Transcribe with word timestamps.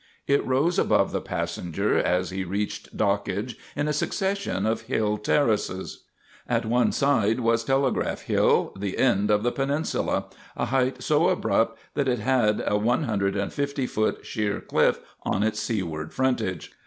It 0.25 0.43
rose 0.43 0.79
above 0.79 1.11
the 1.11 1.21
passenger, 1.21 1.95
as 1.95 2.31
he 2.31 2.43
reached 2.43 2.97
dockage, 2.97 3.55
in 3.75 3.87
a 3.87 3.93
succession 3.93 4.65
of 4.65 4.81
hill 4.89 5.15
terraces. 5.19 6.05
At 6.49 6.65
one 6.65 6.91
side 6.91 7.41
was 7.41 7.63
Telegraph 7.63 8.21
Hill, 8.23 8.73
the 8.75 8.97
end 8.97 9.29
of 9.29 9.43
the 9.43 9.51
peninsula, 9.51 10.25
a 10.57 10.65
height 10.65 11.03
so 11.03 11.29
abrupt 11.29 11.77
that 11.93 12.07
it 12.07 12.17
had 12.17 12.63
a 12.65 12.79
one 12.79 13.03
hundred 13.03 13.35
and 13.35 13.53
fifty 13.53 13.85
foot 13.85 14.25
sheer 14.25 14.59
cliff 14.59 14.99
on 15.21 15.43
its 15.43 15.59
seaward 15.59 16.15
frontage. 16.15 16.71